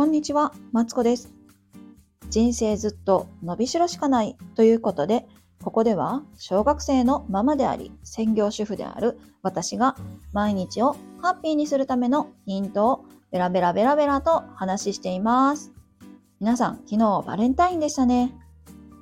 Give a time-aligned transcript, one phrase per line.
[0.00, 1.30] こんにちは、マツコです。
[2.30, 5.26] 人生ずっと伸びしろしかないということで、
[5.62, 9.96] ここでは小学生のママであり、専業主婦である私が
[10.32, 15.70] 毎日をハッピーにするためのヒントをベラベラベラベラと話しています。
[16.40, 18.32] 皆さん、昨日バレンタインでしたね。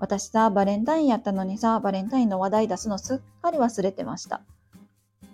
[0.00, 4.42] 私さ、バレンタインやったのにさ、バレンタインの話題出すのすっかり忘れてました。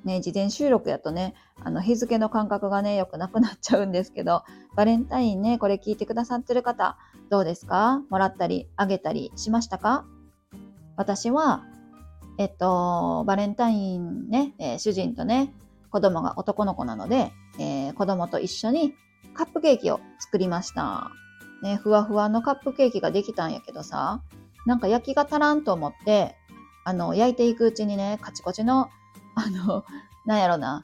[0.05, 4.43] ね、事前収録やとね、あの日付の感覚がね、よくなくなっちゃうんですけど、
[4.77, 6.97] バレンタインね、これ聞いてくださってる方、
[7.31, 8.03] どうですか？
[8.11, 10.05] もらったり、あげたりしましたか？
[10.97, 11.65] 私は、
[12.39, 15.55] えっと、バレンタインね、えー主人とね、
[15.91, 18.95] 子供が男の子なので、えー子供と一緒に
[19.33, 21.11] カップケーキを作りました。
[21.63, 24.23] ね、ふわふわのカップケーキができたんやけどさ、
[24.67, 26.37] なんか焼きが足らんと思って、
[26.85, 28.91] あの、焼いていくうちにね、カチコチの、
[29.35, 29.85] あの、
[30.27, 30.83] なんやろな、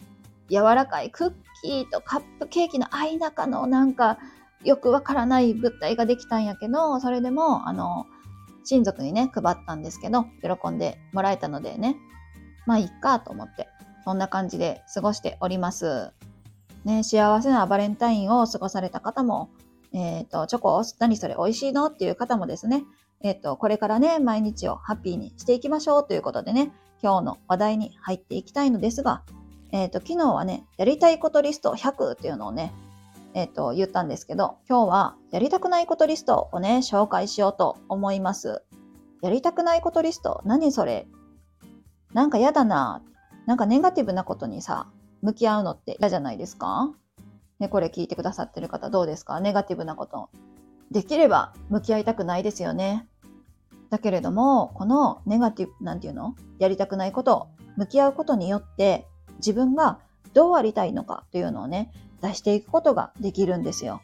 [0.49, 1.33] 柔らかいクッ
[1.63, 4.19] キーとカップケーキの間中のなんか
[4.65, 8.07] よくわからない物体ができたんやけど、それでも、あの、
[8.65, 11.97] 親族にね、配ったんですけど、喜んでもらえたのでね、
[12.67, 13.69] まあいっかと思って、
[14.05, 16.13] そんな感じで過ごしております。
[16.85, 19.51] ね、幸せなバレンタインを過ごされた方も、
[19.93, 21.87] えっ、と、チョコ、何それ美味しいの？
[21.87, 22.85] っていう方もですね、
[23.23, 29.23] えっ、と、これからね、毎日をハッピーにしていきましょうということでね、今日の話題に入っていきたいのですが、
[29.73, 32.73] えっ、と、昨日はね、やりたいことリスト100っていうのをね、
[33.35, 38.63] えっ、と、言ったんですけど、今日はやりたくないことリストをね、紹介しようと思います。
[39.23, 41.07] やりたくないことリスト何それ？
[42.13, 43.03] なんか嫌だな。
[43.47, 44.89] なんかネガティブなことにさ、
[45.23, 46.91] 向き合うのって嫌じゃないですか？
[47.61, 49.39] ね、これ聞いてくださってる方どうですか？
[49.41, 50.31] ネガティブなこと。
[50.91, 53.07] できれば向き合いたくないですよね。
[53.91, 56.35] だけれども、このネガティブ、なんていうの？
[56.59, 59.07] やりたくないこと、向き合うことによって、
[59.39, 59.99] 自分が
[60.33, 64.01] どうありたいのかというのをね、出していくことができるんですよ。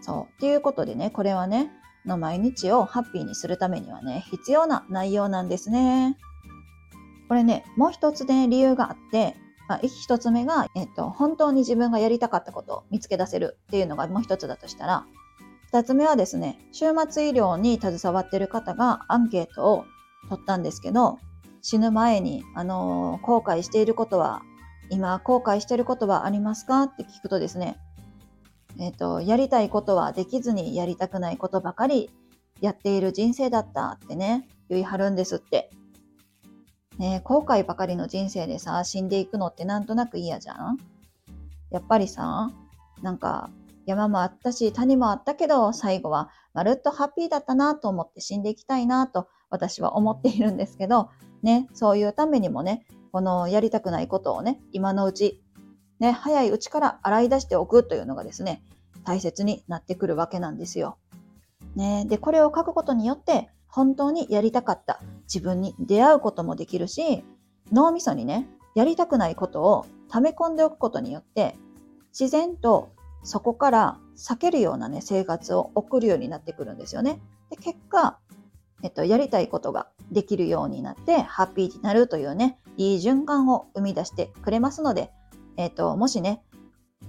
[0.00, 0.34] そう。
[0.36, 1.70] っていうことでね、これはね、
[2.06, 6.16] の毎日をハッピーにするためにはね、必要な内容なんですね。
[7.28, 9.36] これね、もう一つね、理由があって、
[9.68, 15.04] まあ、一つ目が、えっと、本当に自分がやりたかったことを見つけ出せるっていうのがもう一つだとしたら、
[15.76, 19.84] 二つ目はですね、終末医療に携わってる方がアンケートを
[20.30, 21.18] 取ったんですけど、
[21.60, 24.40] 死ぬ前に、あのー後悔していることは、
[24.88, 27.76] 今後悔していることはありますかって聞くとですね、
[28.78, 32.08] えっ、と、やりたいことはできずにやりたくないことばかり
[32.62, 35.70] やっている人生だったってね、言い張るんですって。
[36.96, 40.78] ね後悔ばかりの人生でさ、死んでいくのってなんとなく嫌じゃん？
[41.70, 42.50] やっぱりさ、
[43.02, 43.50] なんか
[43.86, 51.10] 山もあったし、谷もあったけど、最後はまるっとハッピーだったなと思って死んでいきたいなと私は思っているんですけど、
[51.42, 55.42] ね、そういうためにもね、このやりたくないことをね、今のうち、
[56.00, 58.62] ね、早いうちから洗い出しておくというのがですね、
[59.04, 60.98] 大切になってくるわけなんですよ。
[61.76, 65.00] ね、で、これを書くことによって、本当にやりたかった
[65.32, 67.24] 自分に出会うこともできるし、
[67.70, 71.56] 脳みそにね、やりたくないことを溜め込んでおくことによって、
[72.18, 72.90] 自然と
[73.26, 77.20] そこから避けるようなね、生活を送るようになってくるんですよね。
[77.50, 78.18] で、結果、
[78.84, 85.10] えっと、やりたいことができるようになって、ハッピーになるというね、いい循環を生み出してくれますので、
[85.56, 86.44] えっと、もしね、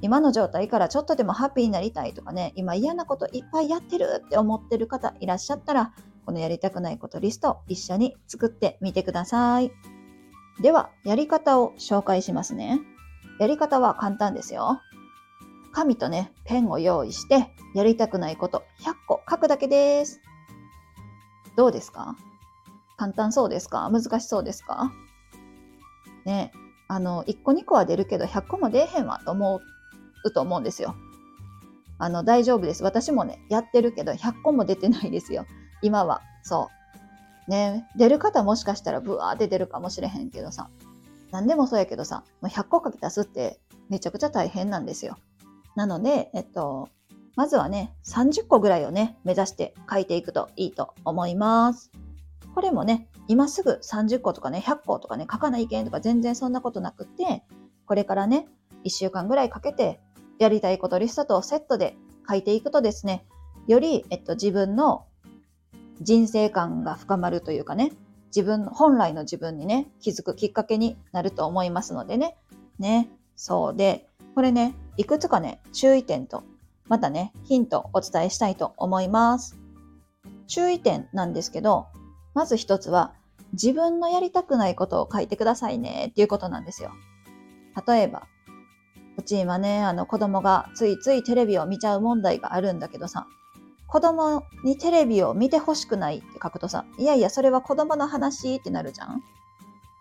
[0.01, 5.93] 今の状態からちょっとでもハッピーになりたいとかね、今嫌なこといっぱいやってるって思ってる方いらっしゃったら、
[6.25, 9.71] このやりたくないことリスト一緒に作ってみてください。
[10.61, 12.79] では、やり方を紹介しますね。
[13.39, 14.81] やり方は簡単ですよ。
[15.77, 20.19] 紙とね、ペンを用意して、やりたくないこと100個書くだけです。
[21.55, 22.15] どうですか？
[22.97, 23.87] 簡単そうですか？
[23.91, 24.91] 難しそうですか？
[26.25, 26.51] ね、
[26.87, 29.61] あの、1個2個は出るけど100個も出えへんわと思
[30.23, 30.95] うと思うんですよ。
[31.99, 32.83] あの、大丈夫です。
[32.83, 35.45] 私もね、やってるけど100個も出てないですよ。
[35.83, 36.21] 今は。
[36.41, 36.69] そ
[37.47, 37.51] う。
[37.51, 40.71] ね、出る方もしかしたらブワーって出るかもしれへんけどさ。
[41.29, 43.59] 何でもそうやけどさ、100個書き足すって
[43.89, 45.17] めちゃくちゃ大変なんですよ。
[45.77, 46.89] なので、えっと、
[47.35, 51.91] まずはね、30個ぐらいをね、目指して書いていくといいと思います。
[52.55, 57.43] これもね、今すぐ30個とかね、100個とかね、書かないけんとか全然そんなことなくって、
[57.85, 58.47] これからね、
[58.85, 59.99] 1週間ぐらいかけて、
[60.39, 61.95] やりたいことリストとセットで
[62.27, 63.27] 書いていくとですね、
[63.67, 65.05] より、えっと、自分の
[66.01, 67.91] 人生観が深まるというかね、
[68.35, 72.35] 自分、本来の自分にね、気づくきっかけになると思いますのでね。
[72.79, 73.11] ね。
[73.35, 76.43] そうで、これね、いくつかね、注意点と、
[76.87, 79.55] またね、ヒントをお伝えしたいと思います。
[80.47, 81.87] 注意点なんですけど、
[82.33, 83.13] まず一つは、
[83.53, 86.91] 自分のやりたくないことを書いてくださいねっていうことなんですよ。
[87.87, 88.27] 例えば、
[89.17, 93.27] うち今ね、あの子供がついついテレビを見ちゃう問題があるんだけどさ、
[93.87, 99.21] 子供にテレビを見てほしくないって書くとさ、いやいや、それは子供の話ってなるじゃん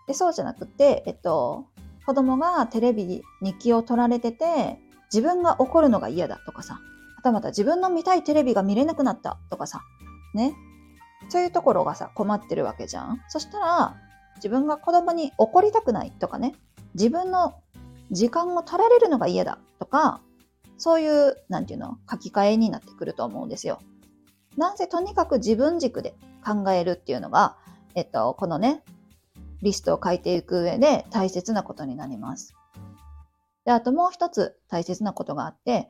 [0.07, 1.65] で、そうじゃなくて、えっと、
[2.05, 4.79] 子供がテレビに気を取られてて、
[5.13, 6.75] 自分が怒るのが嫌だとかさ、
[7.15, 9.81] はたまた自分の見たいテレビが見れなくなったとかさ、
[10.33, 10.55] ね。
[11.29, 13.21] そういうところがさ、困ってるわけじゃん。
[13.27, 13.95] そしたら、
[14.35, 16.53] 自分が子供に怒りたくないとかね、
[16.93, 17.55] 自分の
[18.11, 20.21] 時間を取られるのが嫌だとか、
[20.77, 23.79] そういう、なんていうの、書き換えになってくると思うんですよ。
[24.57, 26.15] なんせとにかく自分軸で
[26.45, 27.57] 考えるっていうのが、
[27.95, 28.83] えっと、このね、
[29.61, 32.55] リストを書いていく上で大切なことになります。
[33.67, 35.89] で、あともう一つ大切なことがあって、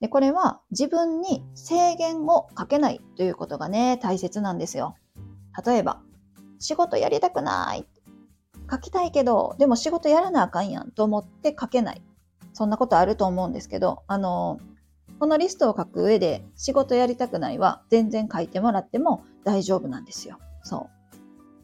[0.00, 4.96] で、これは自分に制限をかけないということがね、大切なんですよ。
[5.66, 6.00] 例えば、
[6.58, 7.84] 仕事やりたくない
[8.70, 12.00] 書きたいけど、でも仕事やらなあかんやんと思って書けない。
[12.54, 14.58] そんなことあると思うんですけど、あの、
[15.18, 20.38] このリストを書く上で仕事やりたくないは全然書いてもらっても大丈夫なんですよ。
[20.62, 20.88] そ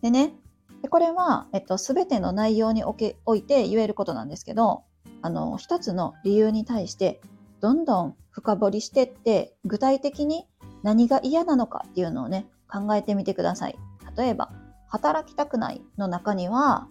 [0.00, 0.02] う。
[0.02, 0.34] でね、
[0.82, 4.84] でこれは、えっと、すべての内容におけおいて言えることなんですけど、
[5.24, 7.22] あの、一つの理由に対して、
[7.62, 10.46] どんどん深掘りしてって、具体的に
[10.82, 13.78] 何が嫌なのかっていうのをね、考えてみてください。
[14.18, 14.52] 例えば、
[14.86, 16.88] 働きたくないの中には、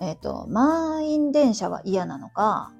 [0.00, 2.70] えっ、ー、と、満員電車は嫌なのか、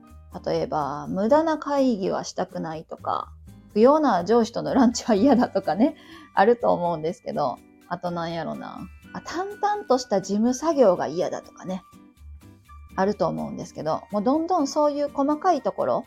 [0.46, 3.32] 例えば、無駄な会議はしたくないとか、
[3.72, 5.96] 不要な上司とのランチは嫌だとかね、
[6.34, 8.78] あると思うんですけど、あとなんやろな。
[9.12, 11.82] あ淡々とした事務作業が嫌だとかね、
[12.96, 16.04] あると思うんですけど、もうどんどんそういう細かいところ、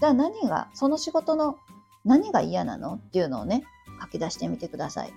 [0.00, 1.56] じゃあ何が、その仕事の
[2.04, 3.62] 何が嫌なのっていうのをね、
[4.00, 5.12] 書き出してみてください。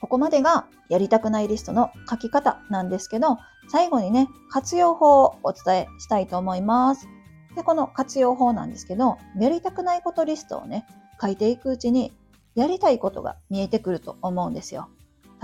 [0.00, 3.38] ここまでがやりたくないリストの書き方なんですけど、
[3.68, 7.08] 最後にね、活用法をお伝えしたいと思います。
[7.54, 10.86] で、この活用法なんですけど、やりたくないことリストをね、
[11.20, 12.12] 書いていくうちに、
[12.54, 14.88] やりたいことが見えてくると思うんですよ。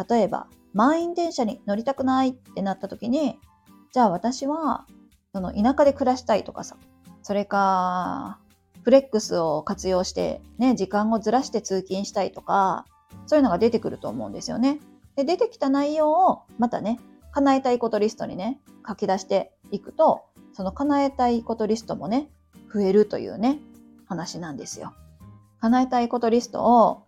[0.08, 3.38] 例えば、満員電車に乗りたくないってなった時に、
[3.92, 4.86] じゃあ私は、
[5.32, 6.76] その田舎で暮らしたいとかさ、
[7.22, 8.38] それか、
[8.82, 12.86] フレックスを活用してね、時間をずらして通勤したいとか、
[13.26, 14.80] そういうのが出てくると思うんですよね。
[15.16, 16.98] で、出てきた内容をまたね、
[17.32, 20.24] 叶えたいことリストにね、書き出していくと、
[20.54, 22.30] その叶えたいことリストもね、
[22.72, 23.58] 増えるというね、
[24.06, 24.94] 話なんですよ。
[25.60, 27.02] 叶えたいことリストを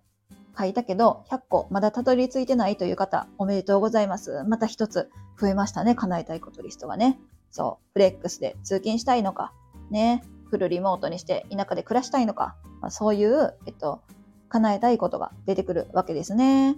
[0.59, 4.43] 書いたけど、100個まだたどり着いてないという方、おめでとうございます。
[4.45, 5.11] また一つ
[5.41, 7.19] 増えましたね、叶えたいことリストがね。
[7.51, 9.53] そう、フレックスで通勤したいのか、
[9.91, 14.03] ね、フルリモートにして田舎で暮らしたいのか、まあ、そういう、えっと、
[14.49, 16.77] 叶えたいことが出てくるわけですね。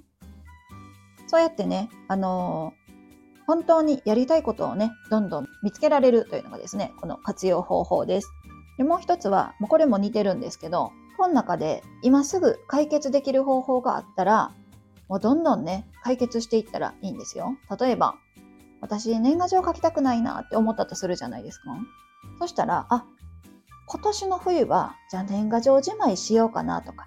[1.26, 8.30] そうやってね、あのー、本当にやりたいことをね、どんどん見つけられるというのがですね、この活用方法です。
[8.76, 10.92] でもう一つは、もうこれも似てるんですけど、
[11.22, 14.50] この中で今すぐ解決できる方法があったら、
[15.08, 17.56] もうどんどんね、解決していったらいいんですよ。
[17.78, 18.16] 例えば、
[18.80, 21.76] 私年賀状書きたくないなって思ったとするじゃないですか。
[22.40, 23.04] そしたら、あ、
[23.86, 27.06] 今年の冬は、じゃあ年賀状じまいしようかなとか、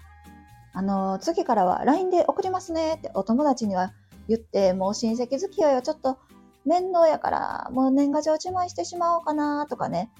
[0.72, 3.92] あの、次からは LINE で送りますねってお友達には
[4.28, 6.16] 言って、もう親戚付き合いはちょっと
[6.64, 10.10] 面倒やから、もう年賀状じまいしてしまおうかなとかね。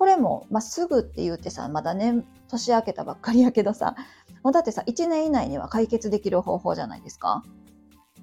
[0.00, 3.96] これも、まあ、すぐって言ってさ、まだね、年明けたばっかりやけどさ、
[4.42, 7.44] もうだってさ、1年以内には解決できる方法じゃないですか。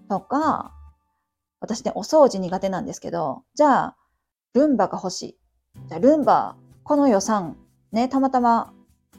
[0.10, 0.74] とか、
[1.60, 3.98] 私ね、お掃除苦手なんですけど、じゃあ、
[4.56, 5.40] ルンバが欲しい。
[5.88, 7.58] じゃあ、ルンバ、この予算、
[7.92, 8.74] ね、たまたま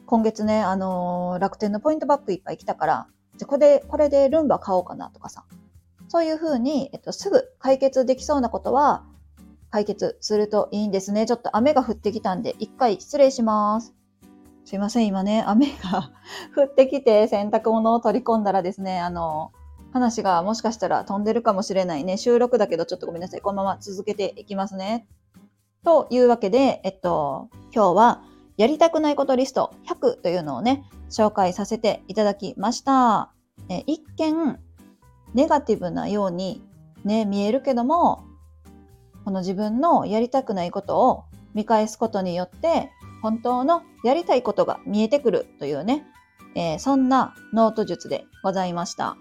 [0.07, 5.45] 今月ね、あのー、楽天のポイントバックいっぱい来たから、じゃこれで、これでルンバ買おうかなとかさ。
[6.09, 9.05] そういうふうに、えっと、すぐ解決できそうなことは、
[9.71, 11.27] 解決するといいんですね。
[11.27, 13.95] ちょっと雨が降ってきたんで、一回失礼します。
[14.65, 16.13] すいません、今ね、雨が
[16.57, 19.53] 降ってきて洗濯物を取り込んだらですね、あの、
[19.93, 22.17] 話がもしかしたら飛んでるかもしれないね。
[22.17, 23.41] 収録だけどちょっとごめんなさい。
[23.41, 25.09] このまま続けていきますね。
[25.85, 28.23] というわけで、えっと、今日は
[28.59, 33.33] やりたくないことリスト100というのをね、紹介させていただきました。
[33.71, 34.59] え一見、
[35.35, 36.63] ネガティブなように
[37.05, 38.25] ね、見えるけども、
[39.29, 46.07] この自分のやりたくないことを見返すことによって、本当のやりたいことが見えてくるというね、
[46.55, 49.19] えー、そんなノート術でございました。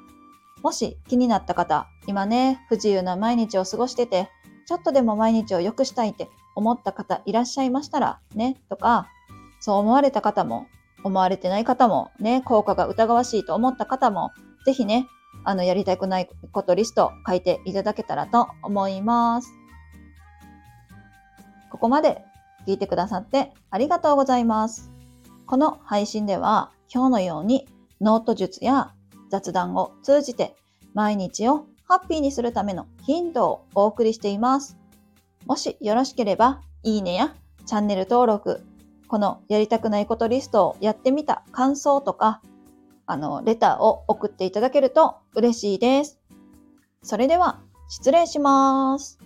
[0.64, 4.30] もし気になった方、今ね、不自由な毎日を過ごしてて、
[4.66, 9.10] ちょっとでも毎日を良くしたいって思った方いらっしゃいましたら、ね、とか、
[9.60, 10.68] そう思われた方も、
[11.04, 14.32] 思われてない方も、ね、効果が疑わしいと思った方も、
[14.66, 15.06] ぜひね、
[15.44, 19.52] あの、やりたくないことリスト書いていただけたらと思います。
[21.78, 22.26] ここまで
[22.66, 24.92] 聞いてくださってありがとうございます。
[25.46, 27.68] この配信では今日のように
[28.02, 28.94] ノート術や
[29.30, 30.56] 雑談を通じて
[30.96, 34.76] 毎日をハッピーにするためのヒントをお送りしています。
[35.46, 37.36] もしよろしければいいねや
[37.68, 38.66] チャンネル登録、
[39.08, 42.42] このやりたくないことリストをやってみた感想とか、
[43.06, 46.18] あの、レターを送っていただけると嬉しいです。
[47.04, 49.20] それでは、失礼します。